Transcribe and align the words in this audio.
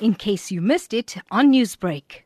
in 0.00 0.14
case 0.14 0.50
you 0.50 0.60
missed 0.60 0.92
it 0.92 1.16
on 1.30 1.52
Newsbreak. 1.52 2.22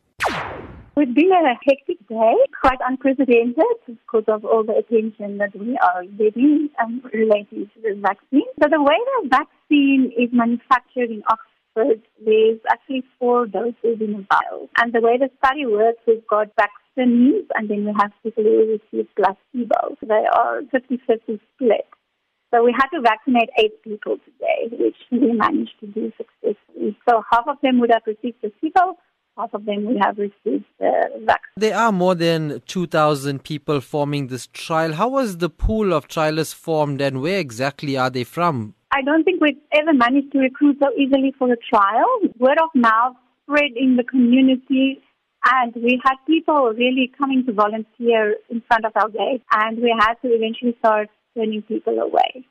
It's 0.96 1.12
been 1.14 1.30
a 1.32 1.54
hectic 1.64 2.06
day, 2.08 2.34
quite 2.60 2.78
unprecedented 2.86 3.64
because 3.86 4.24
of 4.28 4.44
all 4.44 4.64
the 4.64 4.74
attention 4.74 5.38
that 5.38 5.56
we 5.56 5.78
are 5.78 6.04
getting 6.04 6.68
um, 6.82 7.00
relating 7.14 7.70
to 7.74 7.80
the 7.82 7.94
vaccine. 8.00 8.44
So 8.60 8.68
the 8.68 8.82
way 8.82 8.96
the 9.22 9.28
vaccine 9.30 10.12
is 10.18 10.28
manufactured 10.32 11.10
in 11.10 11.22
Oxford, 11.30 12.02
there's 12.22 12.58
actually 12.70 13.04
four 13.18 13.46
doses 13.46 14.00
in 14.00 14.14
a 14.14 14.26
vial. 14.28 14.68
And 14.76 14.92
the 14.92 15.00
way 15.00 15.16
the 15.16 15.30
study 15.42 15.64
works, 15.64 16.02
we've 16.06 16.26
got 16.26 16.48
vaccines 16.56 17.46
and 17.54 17.70
then 17.70 17.86
we 17.86 17.94
have 17.98 18.12
people 18.22 18.44
who 18.44 18.76
receive 18.76 19.08
placebo. 19.16 19.96
They 20.02 20.26
are 20.34 20.60
50-50 20.74 21.40
split. 21.54 21.88
So 22.52 22.64
we 22.64 22.74
had 22.76 22.88
to 22.88 23.00
vaccinate 23.00 23.48
eight 23.58 23.80
people 23.82 24.18
today, 24.18 24.76
which 24.76 24.96
we 25.12 25.32
managed 25.32 25.78
to 25.80 25.86
do 25.86 26.12
successfully. 26.18 26.29
So 27.10 27.24
half 27.28 27.48
of 27.48 27.56
them 27.60 27.80
would 27.80 27.90
have 27.92 28.02
received 28.06 28.40
placebo, 28.40 28.96
half 29.36 29.52
of 29.52 29.64
them 29.64 29.84
would 29.86 29.96
have 30.00 30.16
received 30.16 30.64
the 30.78 30.92
vaccine. 31.24 31.56
There 31.56 31.76
are 31.76 31.90
more 31.90 32.14
than 32.14 32.62
2,000 32.66 33.42
people 33.42 33.80
forming 33.80 34.28
this 34.28 34.46
trial. 34.46 34.92
How 34.92 35.08
was 35.08 35.38
the 35.38 35.50
pool 35.50 35.92
of 35.92 36.06
trialists 36.06 36.54
formed 36.54 37.00
and 37.00 37.20
where 37.20 37.40
exactly 37.40 37.96
are 37.96 38.10
they 38.10 38.22
from? 38.22 38.74
I 38.92 39.02
don't 39.02 39.24
think 39.24 39.40
we've 39.40 39.58
ever 39.72 39.92
managed 39.92 40.30
to 40.32 40.38
recruit 40.38 40.76
so 40.78 40.86
easily 40.96 41.34
for 41.36 41.52
a 41.52 41.56
trial. 41.56 42.20
Word 42.38 42.58
of 42.62 42.70
mouth 42.74 43.16
spread 43.42 43.72
in 43.76 43.96
the 43.96 44.04
community 44.04 45.00
and 45.44 45.74
we 45.74 46.00
had 46.04 46.14
people 46.28 46.72
really 46.76 47.10
coming 47.18 47.44
to 47.46 47.52
volunteer 47.52 48.36
in 48.50 48.62
front 48.68 48.84
of 48.84 48.92
our 48.94 49.08
gate 49.08 49.42
and 49.52 49.78
we 49.78 49.92
had 49.98 50.14
to 50.22 50.28
eventually 50.28 50.76
start 50.78 51.08
turning 51.34 51.62
people 51.62 51.98
away. 51.98 52.46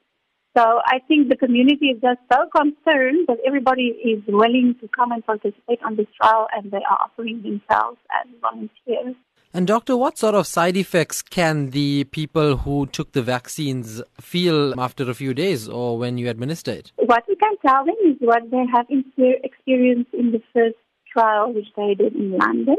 So 0.58 0.82
I 0.86 1.00
think 1.08 1.30
the 1.30 1.36
community 1.36 1.88
is 1.88 2.02
just 2.02 2.20
so 2.32 2.48
concerned 2.56 3.28
that 3.28 3.38
everybody 3.46 3.96
is 4.04 4.24
willing 4.28 4.76
to 4.82 4.88
come 4.90 5.12
and 5.12 5.26
participate 5.26 5.80
on 5.86 5.96
this 5.96 6.08
trial 6.20 6.48
and 6.56 6.72
they 6.72 6.78
are 6.90 7.00
offering 7.06 7.42
themselves 7.42 7.98
as 8.20 8.28
volunteers. 8.42 9.16
And, 9.54 9.66
Doctor, 9.66 9.98
what 9.98 10.18
sort 10.18 10.36
of 10.36 10.46
side 10.46 10.78
effects 10.78 11.24
can 11.24 11.72
the 11.72 12.04
people 12.06 12.58
who 12.58 12.86
took 12.86 13.14
the 13.14 13.24
vaccines 13.24 14.02
feel 14.20 14.80
after 14.80 15.10
a 15.10 15.16
few 15.16 15.34
days 15.34 15.68
or 15.68 15.98
when 15.98 16.20
you 16.20 16.30
administer 16.30 16.72
it? 16.72 16.92
What 16.98 17.24
we 17.28 17.36
can 17.36 17.56
tell 17.66 17.84
them 17.84 17.96
is 18.06 18.18
what 18.20 18.44
they 18.52 18.66
have 18.72 18.86
experienced 18.90 20.14
in 20.14 20.32
the 20.32 20.42
first 20.54 20.76
trial, 21.12 21.52
which 21.52 21.68
they 21.76 21.96
did 21.96 22.16
in 22.16 22.38
London. 22.38 22.78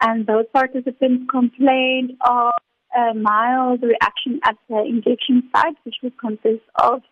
And 0.00 0.26
those 0.26 0.46
participants 0.52 1.24
complained 1.30 2.12
of 2.22 2.52
a 2.98 3.14
mild 3.14 3.82
reaction 3.82 4.40
at 4.44 4.56
the 4.68 4.82
injection 4.82 5.48
site, 5.54 5.76
which 5.84 5.96
would 6.02 6.18
consist 6.18 6.64
of 6.74 7.02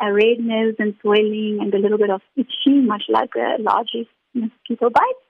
a 0.00 0.12
redness 0.12 0.76
and 0.78 0.94
swelling 1.00 1.58
and 1.60 1.72
a 1.74 1.78
little 1.78 1.98
bit 1.98 2.10
of 2.10 2.20
itching, 2.36 2.86
much 2.86 3.04
like 3.08 3.30
a 3.36 3.60
large 3.60 3.90
mosquito 4.34 4.90
bite. 4.90 5.22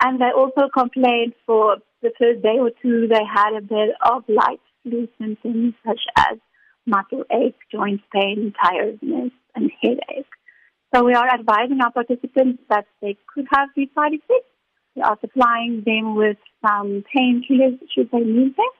And 0.00 0.20
they 0.20 0.30
also 0.36 0.68
complained 0.72 1.34
for 1.46 1.76
the 2.02 2.10
first 2.18 2.42
day 2.42 2.58
or 2.58 2.70
two 2.82 3.08
they 3.08 3.24
had 3.24 3.54
a 3.56 3.62
bit 3.62 3.90
of 4.04 4.24
light 4.28 4.60
flu 4.82 5.08
symptoms 5.18 5.74
such 5.86 6.00
as 6.18 6.38
muscle 6.86 7.24
ache, 7.32 7.56
joint 7.72 8.02
pain, 8.12 8.52
tiredness, 8.62 9.32
and 9.54 9.70
headache. 9.80 10.28
So 10.94 11.04
we 11.04 11.14
are 11.14 11.28
advising 11.28 11.80
our 11.82 11.92
participants 11.92 12.62
that 12.68 12.86
they 13.00 13.16
could 13.32 13.46
have 13.52 13.68
these 13.74 13.88
side 13.94 14.12
effects. 14.12 14.50
We 14.94 15.02
are 15.02 15.18
supplying 15.20 15.82
them 15.86 16.14
with 16.14 16.36
some 16.64 17.04
painkillers 17.16 17.78
should 17.94 18.10
they 18.12 18.20
need 18.20 18.54
them 18.56 18.74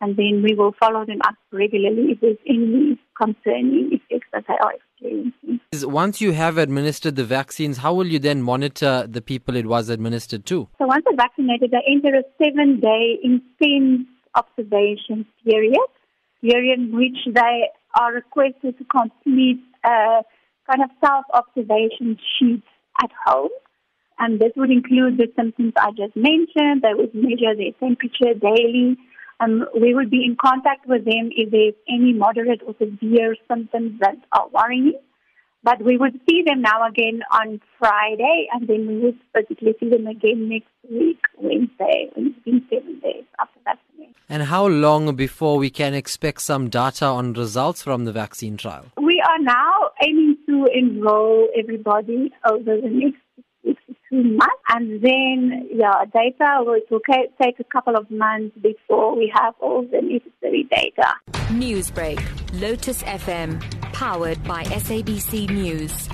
and 0.00 0.16
then 0.16 0.42
we 0.42 0.54
will 0.54 0.74
follow 0.78 1.04
them 1.06 1.20
up 1.26 1.34
regularly 1.52 2.12
if 2.12 2.20
there's 2.20 2.36
any 2.46 2.98
concerning 3.16 3.90
effects 3.92 4.28
that 4.32 4.44
they 4.46 4.54
are 4.62 4.74
experiencing. 4.74 5.60
Once 5.84 6.20
you 6.20 6.32
have 6.32 6.58
administered 6.58 7.16
the 7.16 7.24
vaccines, 7.24 7.78
how 7.78 7.94
will 7.94 8.06
you 8.06 8.18
then 8.18 8.42
monitor 8.42 9.06
the 9.08 9.22
people 9.22 9.56
it 9.56 9.66
was 9.66 9.88
administered 9.88 10.44
to? 10.46 10.68
So 10.78 10.86
once 10.86 11.04
they're 11.06 11.16
vaccinated, 11.16 11.70
they 11.70 11.82
enter 11.90 12.14
a 12.14 12.22
seven-day 12.42 13.18
intense 13.22 14.06
observation 14.34 15.24
period, 15.44 15.88
during 16.42 16.92
which 16.94 17.16
they 17.34 17.70
are 17.98 18.12
requested 18.12 18.76
to 18.78 18.84
complete 18.84 19.60
a 19.84 20.22
kind 20.68 20.82
of 20.82 20.90
self-observation 21.02 22.18
sheet 22.38 22.62
at 23.02 23.10
home. 23.24 23.48
And 24.18 24.40
this 24.40 24.52
would 24.56 24.70
include 24.70 25.18
the 25.18 25.28
symptoms 25.36 25.72
I 25.78 25.90
just 25.90 26.16
mentioned. 26.16 26.82
They 26.82 26.94
would 26.94 27.14
measure 27.14 27.54
their 27.56 27.72
temperature 27.80 28.34
daily 28.38 28.96
um, 29.40 29.66
we 29.78 29.94
will 29.94 30.08
be 30.08 30.24
in 30.24 30.36
contact 30.40 30.86
with 30.86 31.04
them 31.04 31.30
if 31.32 31.50
there's 31.50 31.74
any 31.88 32.12
moderate 32.12 32.62
or 32.66 32.74
severe 32.78 33.36
symptoms 33.48 33.98
that 34.00 34.16
are 34.32 34.48
worrying. 34.52 34.94
But 35.62 35.82
we 35.82 35.96
would 35.96 36.20
see 36.28 36.42
them 36.46 36.62
now 36.62 36.86
again 36.86 37.22
on 37.32 37.60
Friday, 37.78 38.46
and 38.52 38.68
then 38.68 38.86
we 38.86 38.98
would 38.98 39.18
basically 39.34 39.74
see 39.80 39.90
them 39.90 40.06
again 40.06 40.48
next 40.48 40.70
week, 40.88 41.18
Wednesday, 41.38 42.08
it's 42.14 42.70
seven 42.70 43.00
days 43.00 43.24
after 43.40 43.58
vaccination. 43.64 44.14
And 44.28 44.44
how 44.44 44.66
long 44.66 45.16
before 45.16 45.58
we 45.58 45.70
can 45.70 45.92
expect 45.92 46.42
some 46.42 46.68
data 46.68 47.06
on 47.06 47.32
results 47.32 47.82
from 47.82 48.04
the 48.04 48.12
vaccine 48.12 48.56
trial? 48.56 48.86
We 48.96 49.20
are 49.28 49.40
now 49.40 49.90
aiming 50.02 50.36
to 50.46 50.66
enroll 50.72 51.48
everybody 51.58 52.32
over 52.44 52.76
the 52.76 52.88
next 52.88 53.25
two 54.16 54.36
months. 54.36 54.56
And 54.68 55.00
then, 55.02 55.68
yeah, 55.72 56.04
data 56.12 56.62
will 56.64 56.80
take 57.40 57.60
a 57.60 57.64
couple 57.64 57.96
of 57.96 58.10
months 58.10 58.56
before 58.60 59.16
we 59.16 59.32
have 59.34 59.54
all 59.60 59.82
the 59.82 60.00
necessary 60.02 60.64
data. 60.70 61.14
Newsbreak, 61.52 62.20
Lotus 62.60 63.02
FM, 63.02 63.60
powered 63.92 64.42
by 64.44 64.64
SABC 64.64 65.50
News. 65.50 66.08